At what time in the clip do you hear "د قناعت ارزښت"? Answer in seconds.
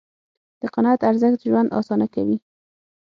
0.61-1.39